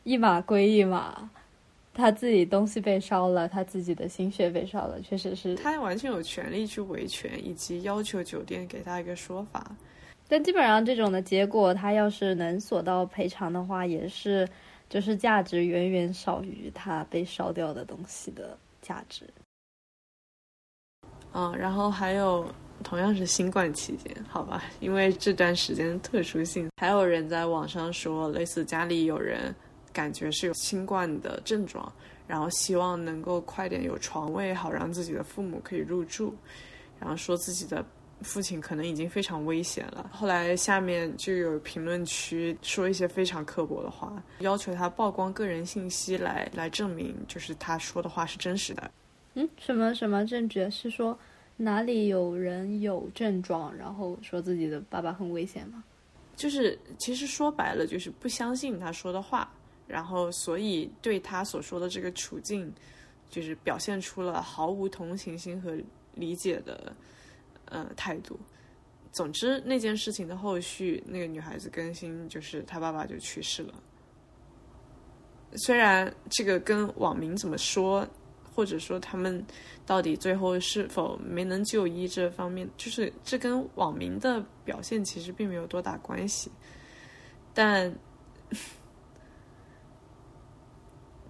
[0.03, 1.29] 一码归一码，
[1.93, 9.75] 他自己东西被烧了，他自己的心血被烧了，确实是他完全有权利去维权，以及要求酒店给他一个说法。
[10.27, 14.47] 但基本上这种的结果，他要是能索到赔偿的话，也是
[14.89, 19.23] 就是价值远远少于他被烧掉的东西的价值。
[21.31, 22.47] 嗯，然后还有
[22.83, 29.53] 同样是新冠期间，好吧，因为这段时间特殊性，还有人在网上说，类似家里有人
[29.93, 31.93] 感觉是有新冠的症状，
[32.25, 36.33] 然后希望能够快点有床位，好让自己的父母可以入住，
[36.99, 37.85] 然后说自己的。
[38.21, 40.09] 父亲可能已经非常危险了。
[40.11, 48.91] 后来下面就有评论区说一些非常刻薄的话，要求他曝光个人信息来来证明，就是他说的话是真实的。
[49.35, 50.69] 嗯，什么什么证据？
[50.69, 51.17] 是说
[51.57, 55.83] 哪里有人有症状，然后说自己的爸爸很危险吗？
[56.35, 59.51] 就是其实说白了，就是不相信他说的话，
[59.87, 62.73] 然后所以对他所说的这个处境，
[63.29, 65.77] 就是表现出了毫无同情心和
[66.13, 66.93] 理解的。
[67.75, 68.39] 呃，态度。
[69.11, 73.73] 总之，那件事情的后续，那个女孩子更新就是她爸爸就去世了。
[75.57, 78.07] 虽然这个跟网民怎么说，
[78.53, 79.45] 或者说他们
[79.85, 86.49] 到底最后是否没能就医这方面，就是这跟网民的表现其实并没有多大关系。
[87.53, 87.93] 但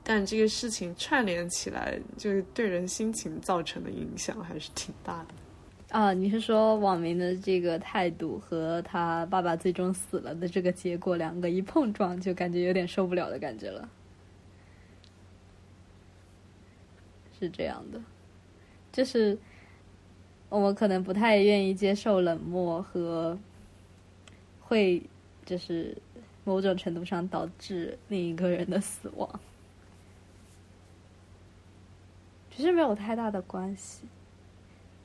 [0.04, 5.34] 但这个事情串联起来，就是对人心情造成的影响还是挺大的。
[5.96, 13.88] 啊，你是说网民的这个态度和他爸爸最终死了的这个结果，两个一碰撞，就感觉有点受不了的感觉了？
[17.40, 18.02] 是这样的，
[18.92, 19.38] 就是
[20.50, 23.40] 我们可能不太愿意接受冷漠和
[24.60, 25.02] 会，
[25.46, 25.98] 就是
[26.44, 29.40] 某种程度上导致另一个人的死亡。
[32.52, 34.02] 其实没有太大的关系。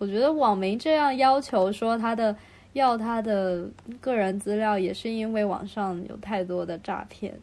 [0.01, 2.35] 我觉得网民这样要求说他的
[2.73, 3.69] 要他的
[4.01, 7.39] 个人资料，也是因为网上有太多的诈骗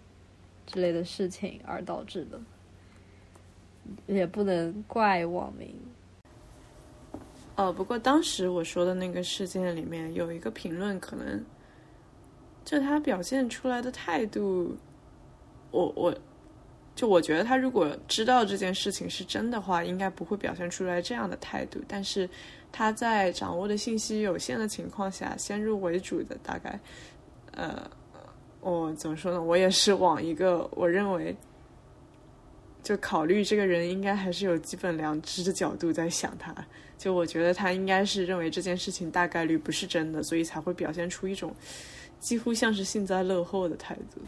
[0.65, 2.39] 之类的事情而导致的，
[4.07, 5.71] 也不能怪网民。
[7.57, 11.45] 哦，不过当时我说的那个事件里面有一个评论，可能
[12.65, 14.75] 就他表现出来的态度，
[15.69, 16.11] 我我。
[16.97, 21.79] 就我觉得他如果知道这件事情是真的话，应该不会表现出来这样的态度。
[21.87, 22.27] 但是
[22.71, 26.79] 他在掌握的信息有限的情况下，先入为主的大概，
[27.51, 27.87] 呃，
[28.61, 29.39] 我怎么说呢？
[29.39, 31.35] 我也是往一个我认为
[32.81, 36.51] 就考虑这个人应该还是有基本良知的角度在想他。
[36.97, 41.55] 就我觉得他应该是认为这件事情大概率不是真的，所以才会表现出一种
[42.19, 44.19] 几乎像是幸灾乐祸的态度。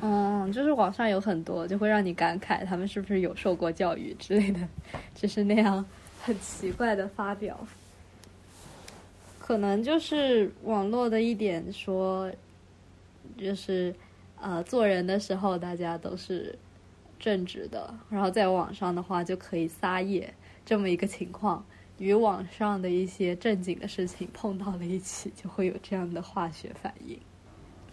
[0.00, 4.60] 嗯，就是网上有很多，就会让你感慨他们是不是有受过教育之类的，
[5.12, 5.84] 就是那样
[6.22, 7.58] 很奇怪的发表。
[9.40, 12.30] 可能就是网络的一点说，
[13.36, 13.92] 就是
[14.40, 16.56] 呃，做人的时候大家都是
[17.18, 20.32] 正直的，然后在网上的话就可以撒野，
[20.64, 21.64] 这么一个情况，
[21.98, 27.18] 与网上的一些正经的事情碰到了一起，就会有这样的化学反应。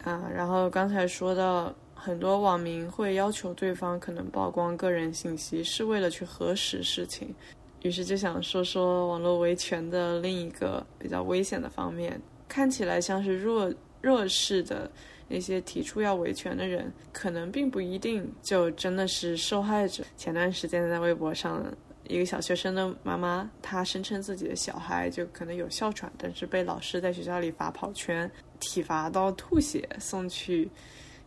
[0.03, 1.73] 啊，然后刚才说到。
[2.05, 7.33] 很多网民会要求对方可能曝光个人信息，是为了去核实事情。
[7.81, 14.87] 于是就想说说网络维权的另一个比较危险的方面，看起来像是弱弱势的
[15.27, 20.03] 那些提出要维权的人，可能并不一定就真的是受害者。
[20.15, 21.65] 前段时间在微博上，
[22.07, 30.69] 一个小学生的妈妈，她声称自己的小孩就可能有哮喘，但是被老师在学校里罚跑圈，体罚到吐血，送去。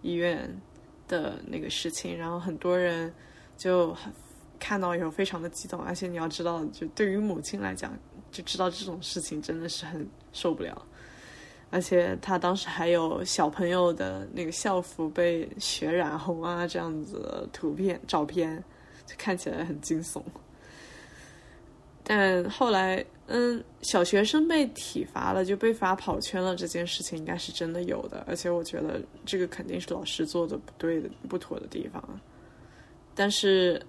[0.00, 0.48] 医院
[1.08, 3.12] 的那个事情，然后很多人
[3.56, 3.96] 就
[4.60, 7.92] 看到以后非常的激动，而且你要知道，就对于母亲来讲，
[8.30, 10.86] 就知道这种事情真的是很受不了。
[11.70, 18.62] 而且他当时还有小朋友的那个校服被血染红啊，这样子的图片照片，
[19.04, 20.22] 就看起来很惊悚。
[22.02, 32.02] 但后来，嗯，小学生被体罚了，就被罚跑圈了，这件事情应该是真的有的，而且我觉得这个肯定是老师做的不对的、不妥的地方。
[33.14, 33.80] 但是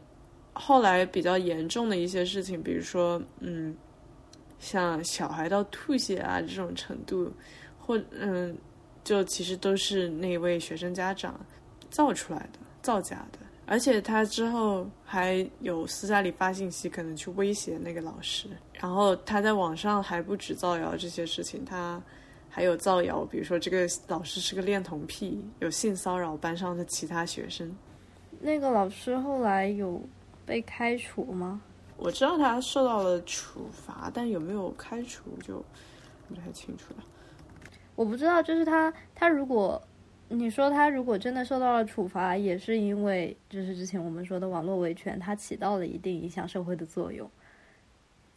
[0.52, 3.74] 后来比较严重的一些事情，比如说，嗯，
[4.60, 7.32] 像小孩到吐血啊这种程度，
[7.80, 8.58] 或嗯，
[9.06, 11.40] 就其实都是那位学生家长
[11.90, 13.40] 造出来的、造假的。
[13.72, 18.50] 而且他之后还有私下里发信息，可能去威胁那个老师。
[18.74, 22.02] 然后他在网上还不止造谣这些事情，他
[22.50, 27.72] 还有造谣，比如说这个老师是个恋童癖，有性骚扰班上的其他学生。
[28.40, 30.02] 那个老师后来有
[30.48, 31.62] 被开除吗？
[31.98, 35.64] 我知道他受到了处罚，但有没有开除就
[36.28, 37.04] 不太清楚了。
[37.96, 39.80] 我不知道，就是他，他如果。
[40.32, 47.28] 你说他如果真的受到了处罚，也是因为就是之前我们说的网络维权，它起到了一定影响社会的作用。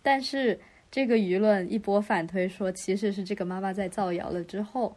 [0.03, 0.59] 但是
[0.91, 4.97] 这个舆论一波反推说，其实是这个妈妈在造谣了之后，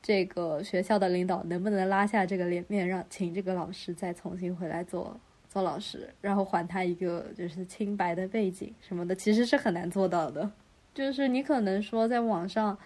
[0.00, 5.18] 这个学校的领导能不能拉下这个脸面，让请这个老师再重新回来做
[5.48, 10.48] 做老师，然后还他一个就是清白的背景什么的，其实是很难做到的。
[10.94, 12.78] 就是你可能说在网上，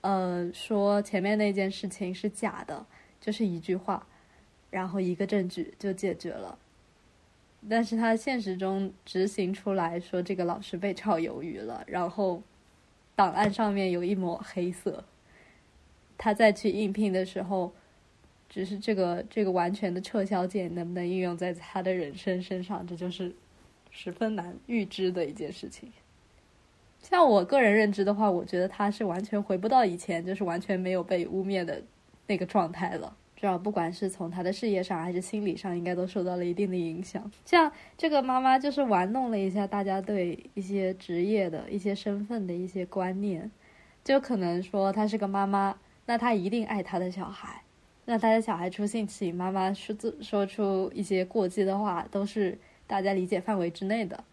[0.00, 2.86] 呃，说前面那件事情是假的。
[3.22, 4.04] 就是一句话，
[4.68, 6.58] 然后一个证据就解决了。
[7.70, 12.42] 但是他现实中执行出来说，这个老师被炒鱿鱼了，然后
[13.14, 15.04] 档案上面有一抹黑色。
[16.18, 17.72] 他再去应聘的时候，
[18.48, 23.32] 只是这个这个完全的撤销键能不能应用在他的人生身上，这就是
[23.92, 25.92] 十分难预知的一件事情。
[27.00, 31.80] 像我个人认知的话，我觉得他是完全回不到以前，就是完全没有被污蔑的。
[32.26, 37.30] 那个状态了，知道不管是从他的事业上还是心理上，应该都受到了一定的影响。
[37.44, 43.50] 像这个妈妈就是玩弄了一下大家对一些职业的一些身份的一些观念，
[44.04, 47.62] 就可能说她是个妈妈，那她一定爱她的小孩，
[48.04, 54.24] 那他的小孩出性起，妈妈说说出一些过激的话，都是大家理解范围之内的。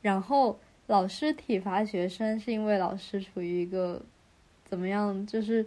[0.00, 4.00] 然后老师体罚学生，是因为老师处于一个
[4.64, 5.66] 怎么样，就是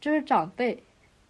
[0.00, 0.82] 就是长辈，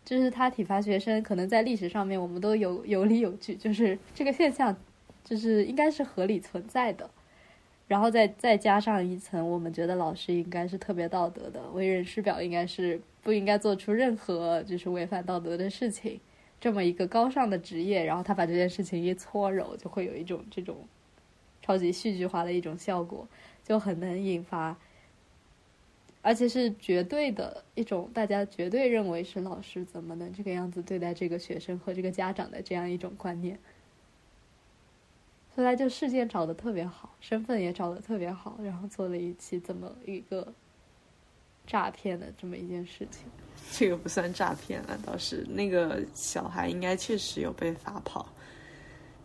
[0.05, 4.77] 就是他体罚学生，可能在历史上面我们都有有理有据，就是这个现象，
[5.25, 7.11] 就是应该是合理存在的。
[7.89, 16.19] 然后再再加上一层，我们觉得老师应该是特别道德的，为人师表，应该是不应该做出任何就是违反道德的事情，
[16.61, 20.79] 这么一个高尚的职业，然后他把这件事情一搓揉，就会有一种这种
[21.63, 23.25] 超级戏剧化的一种效果，
[23.63, 24.77] 就很能引发，
[26.27, 33.57] 而且是绝对的一种大家绝对认为是老师怎么能这个样子对待这个学生和这个家长的这样一种观念。
[35.55, 40.53] 后来就事件找的特别好，身份也找的特别好，然后做了一期这么一个
[41.65, 43.21] 诈骗的这么一件事情。
[43.71, 48.27] 这个不算诈骗了，倒是那个小孩应该确实有被罚跑，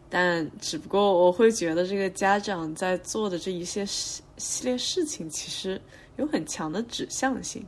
[0.07, 5.81] 但只不过我会觉得这个家长在做的这一些系系列事情，其实
[6.17, 7.65] 有很强的指向性。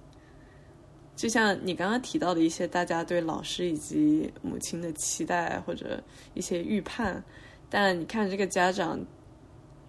[1.15, 6.01] 就像你刚刚提到的一些大家对老师以及母亲的期待或者
[6.33, 7.23] 一些预判。
[7.69, 8.99] 但你看这个家长，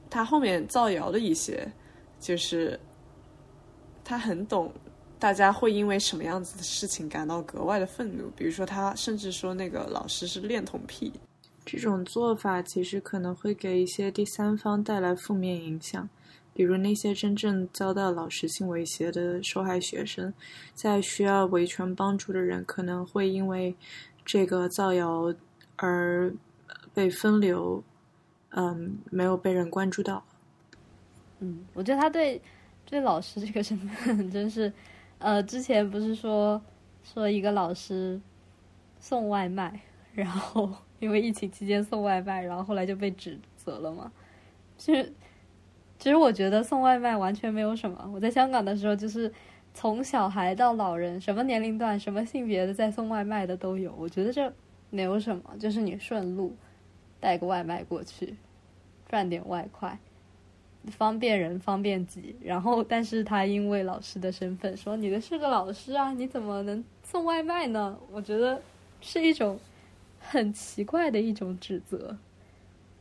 [0.09, 1.71] 他后面造谣的一些，
[2.19, 2.79] 就是
[4.03, 4.73] 他很懂
[5.19, 8.31] 大家会因为什么样子的事情感到格外的愤怒。
[8.37, 11.13] 比如说，他甚至说那个老师是恋童癖，
[11.67, 16.09] 这种做法其实可能会给一些第三方带来负面影响。
[16.55, 20.33] 比如那些真正遭到老师性威胁的受害学生，
[20.73, 23.75] 在需要维权帮助的人，可能会因为
[24.25, 25.35] 这个造谣
[25.77, 26.33] 而。
[26.95, 27.83] 被分流，
[28.51, 30.25] 嗯，没有被人关注到。
[31.41, 32.41] 嗯，我觉得他对
[32.87, 34.73] 对老师这个身份 真是，
[35.19, 36.63] 呃，之前不是说
[37.03, 38.21] 说一个老师
[39.01, 39.81] 送外卖，
[40.15, 44.13] 然后 因为疫情期间送外卖，然后后来就被指责了嘛。
[44.79, 45.13] 就是，
[46.05, 48.11] 其实我觉得送外卖完全没有什么。
[48.13, 49.33] 我在香港的时候，就是
[49.73, 53.91] 从小孩到老人，什么年龄段、什么性别的在送外卖的都有。
[53.97, 54.53] 我觉得这
[54.91, 56.55] 没有什么，就是你顺路。
[57.21, 58.35] 带个外卖过去，
[59.09, 59.99] 赚点外快，
[60.89, 62.37] 方便人方便己。
[62.43, 68.61] 然后，但是他因为老师的身份说：“你的是个老师啊，你怎么能送外卖呢？”我觉得
[69.01, 69.59] 是一种
[70.21, 72.15] 很奇怪的一种指责，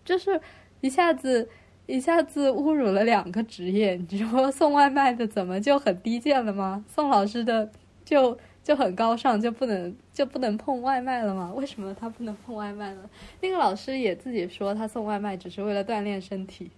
[0.05, 0.39] 就是
[0.79, 1.49] 一下子
[1.95, 3.95] 一下子侮辱了两个职业。
[4.09, 6.83] 你说送外卖的怎么就很低贱了吗？
[6.87, 7.69] 送老师的
[8.03, 8.37] 就。
[8.63, 11.51] 就很高尚，就不能就不能碰外卖了吗？
[11.53, 13.09] 为什么他不能碰外卖呢？
[13.41, 16.71] 那个老师也自己说，他送外卖只是为了锻炼身体。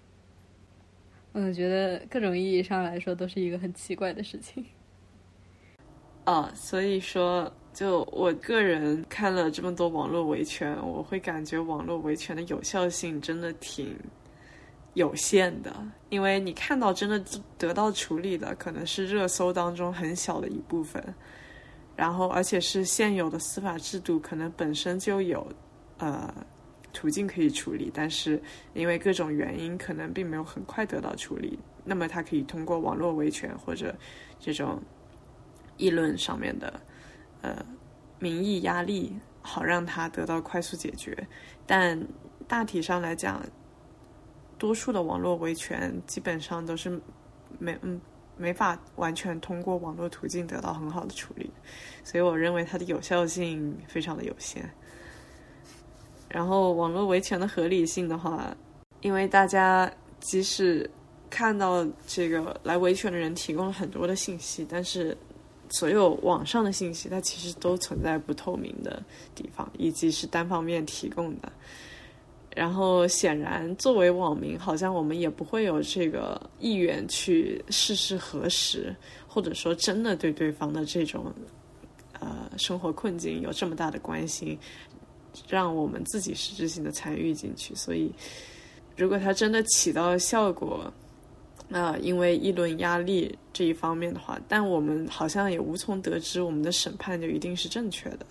[1.33, 4.65] 嗯，觉得各种意义上来说都是一个很奇怪的事情。
[6.23, 13.95] 啊， 所以说，就我个人看了这么多网络维权，我会感觉网络维权的有效性真的挺
[14.95, 15.71] 有限的，
[16.09, 17.23] 因为你看到真的
[17.57, 21.01] 得到处理的，可能是热搜当中很小的一部分。
[21.95, 25.47] 然后，而且是现有的司法制度可能本身就有，
[25.97, 26.33] 呃，
[26.91, 28.41] 途径可以处理，但是
[28.73, 31.57] 因为各种原因，可能并没有很快得到处理。
[31.85, 33.95] 那么，他可以通过网络维权或者
[34.39, 34.81] 这种
[35.77, 36.81] 议论上面的
[37.41, 37.65] 呃
[38.19, 41.27] 民意压力，好让他得到快速解决。
[41.65, 42.01] 但
[42.47, 43.41] 大体上来讲，
[44.57, 46.89] 多数的网络维权基本上都是
[47.59, 47.99] 没嗯。
[48.37, 51.49] 没法完全通过网络途径得到很好的处理，
[52.03, 54.69] 所以我认为它的有效性非常的有限。
[56.27, 58.53] 然后网络维权的合理性的话，
[58.99, 59.89] 因为大家
[60.19, 60.91] 即使
[61.29, 65.17] 看到这个来维权的人提供了很多的信息，但是
[65.69, 69.01] 所有网上的信息它其实都存在不透明的
[69.33, 71.49] 地方，以及是单方面提供的。
[72.55, 78.95] 然后，显然，作为网民，好像我们也不会有这个意愿去事事核实，
[79.27, 81.33] 或者说真的对对方的这种
[82.17, 84.57] 呃生活困境有这么大的关心，
[85.49, 87.75] 让我们自己实质性的参与进去。
[87.75, 88.09] 所以，
[88.95, 90.89] 如果它真的起到效果，
[91.67, 98.25] 那因为议论压力这一方面的话，但我们好像也无从得知我们的审判就一定是正确的。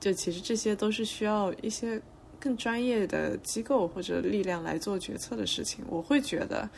[0.00, 2.00] 就其实这些都是需要一些。
[2.42, 6.68] 更专业的机构或者力量来做决策的事情，我会觉得，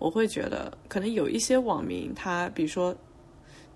[0.00, 2.92] 我会觉得，可能有一些网民，他比如说，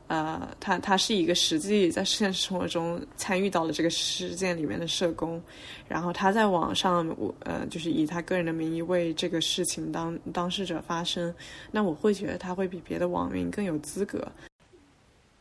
[0.08, 5.40] 呃，他他是一个实际在现实生活中参与到了这个事件里面的社工，
[5.86, 11.32] 然后他在网上，我呃，就是以他个人的名义为这个事情当当事者发声，
[11.70, 14.26] 那我会觉得他会比别的网民更有资格。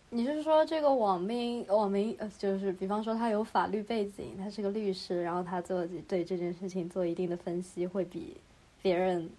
[0.10, 8.38] 你是说这个网民网民呃，就是比方说他有法律背景，他是个律师，然后他做对这件事情做一定的分析，会比
[8.82, 9.30] 别人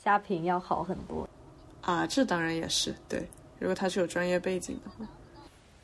[0.00, 1.28] 瞎评要好很多
[1.80, 2.06] 啊？
[2.06, 3.26] 这当然也是对，
[3.58, 5.10] 如果他是有专业背景的话，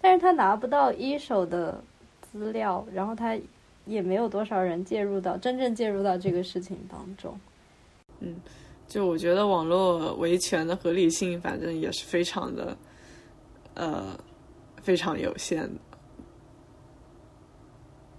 [0.01, 1.83] 但是他拿不到一手的
[2.31, 3.37] 资料，然后他
[3.87, 7.37] 也没有多少人介入到真正介入到这个事情当中。
[8.21, 8.37] 嗯，
[8.87, 12.77] 就我觉得网络维权的合理性，反正也是非常的
[13.79, 14.19] 呃。
[14.81, 15.81] 非常有限的，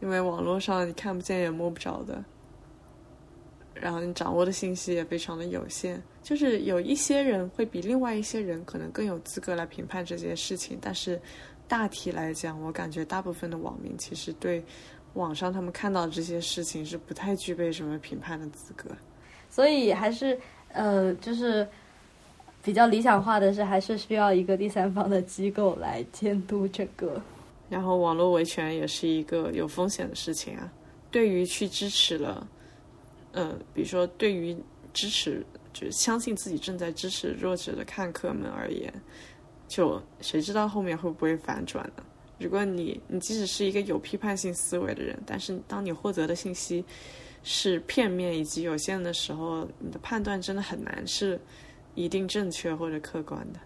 [0.02, 2.24] 因为网络上你看不见也摸不着的，
[3.74, 6.00] 然后你掌握的信息也非常的有限。
[6.22, 11.20] 就是有一些人会比另外一些人可能更有资格来评判这件事情，但是
[11.68, 14.64] 大体来讲，我感觉大部分的网民其实对
[15.14, 18.92] 网上他们看到这些事情是不太具备什么评判的资格。
[19.50, 20.38] 所以还是
[20.74, 21.68] 呃，就是。
[22.62, 27.22] 比较理想化的是，还是需要一个第三方的机构来监督这个。
[27.70, 30.72] 然后，网络维权也是一个有风险的事情啊。
[31.12, 32.48] 对于去支持了，
[33.32, 34.58] 呃，比如说对于
[34.94, 38.94] 支持，就是相信自己正在支持弱者的看客们而言，
[39.68, 42.04] 就谁知道后面会不会反转呢？
[42.40, 46.84] 如果你你即使是一个有批判性思维的人，但是当你获得的信息
[47.44, 51.40] 是片面以及有限的时候，你的判断真的很难是。
[51.96, 53.60] 一定正确或者客观的，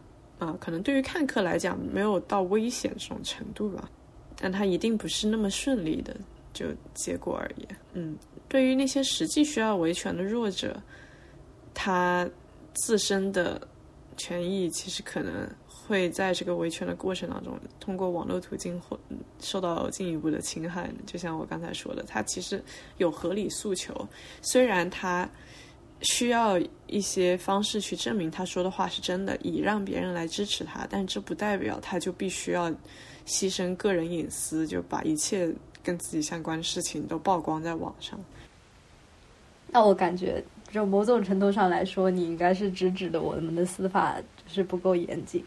[0.45, 3.89] 啊，可能对于看客来讲没有到危险这种程度吧，
[4.38, 6.15] 但它一定不是那么顺利的
[6.51, 7.67] 就结果而言。
[7.93, 8.17] 嗯，
[8.47, 10.82] 对于那些实际需要维权的弱者，
[11.74, 12.28] 他
[12.74, 13.61] 自身的
[14.17, 18.99] 权益其实可能会在这个维权的过程当中，通过网络途径或
[19.39, 20.89] 受到进一步的侵害。
[21.05, 22.63] 就像我刚才说的，他其实
[22.97, 24.07] 有合理诉求，
[24.41, 25.30] 虽然他。
[26.04, 30.86] 需要一些方式去证明他说的话是真的，以让别人来支持他。
[30.89, 32.70] 但这不代表他就必须要
[33.26, 38.20] 牺牲个人隐私，就把一切跟自己相关的事情都曝光在网上。
[39.68, 45.43] 那我感觉，就某种程度上来说，你应该是直指的我们的司法是不够严谨。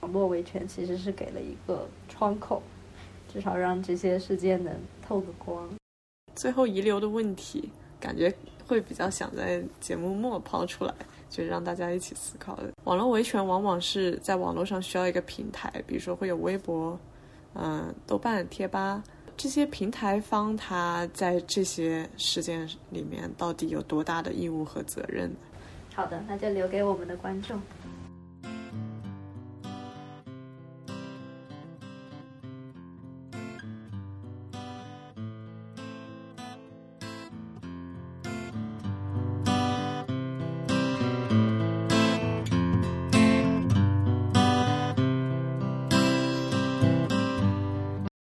[0.00, 2.62] 网络维权其实是给了一个窗口，
[3.32, 4.72] 至少让这些事件能
[5.06, 5.68] 透个光。
[6.34, 8.34] 最后遗留的问题，感觉。
[8.66, 10.94] 会比较想在节目末抛出来，
[11.30, 12.70] 就是让大家一起思考的。
[12.84, 16.98] 网络维权往往是在网络上需要一个平台，比如说会有微博、
[17.54, 19.02] 嗯、豆瓣、贴吧
[19.36, 25.30] 这些平台方，他在这些事件里面到底有多大的义务和责任？
[25.94, 27.60] 好的，那就留给我们的观众。